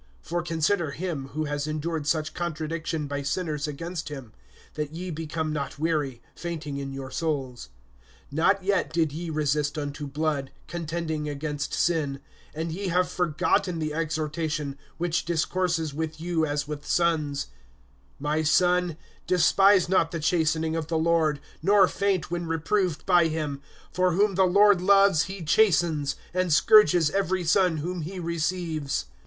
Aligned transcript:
(3)For 0.25 0.43
consider 0.43 0.89
him 0.89 1.27
who 1.27 1.45
has 1.45 1.67
endured 1.67 2.07
such 2.07 2.33
contradiction 2.33 3.05
by 3.05 3.21
sinners 3.21 3.67
against 3.67 4.09
him, 4.09 4.33
that 4.73 4.95
ye 4.95 5.11
become 5.11 5.53
not 5.53 5.77
weary, 5.77 6.23
fainting 6.35 6.77
in 6.77 6.91
your 6.91 7.11
souls. 7.11 7.69
(4)Not 8.33 8.63
yet 8.63 8.91
did 8.91 9.11
ye 9.11 9.29
resist 9.29 9.77
unto 9.77 10.07
blood, 10.07 10.49
contending 10.67 11.29
against 11.29 11.75
sin; 11.75 12.19
(5)and 12.55 12.73
ye 12.73 12.87
have 12.87 13.09
forgotten 13.11 13.77
the 13.77 13.93
exhortation, 13.93 14.75
which 14.97 15.23
discourses 15.23 15.93
with 15.93 16.19
you 16.19 16.47
as 16.47 16.67
with 16.67 16.83
sons: 16.83 17.49
My 18.17 18.41
son, 18.41 18.97
despise 19.27 19.87
not 19.87 20.09
the 20.09 20.19
chastening 20.19 20.75
of 20.75 20.87
the 20.87 20.97
Lord, 20.97 21.39
Nor 21.61 21.87
faint 21.87 22.31
when 22.31 22.47
reproved 22.47 23.05
by 23.05 23.27
him; 23.27 23.61
(6)For 23.93 24.15
whom 24.15 24.33
the 24.33 24.47
Lord 24.47 24.81
loves 24.81 25.25
he 25.25 25.43
chastens, 25.45 26.15
And 26.33 26.51
scourges 26.51 27.11
every 27.11 27.43
son 27.43 27.77
whom 27.77 28.01
he 28.01 28.19
receives. 28.19 29.05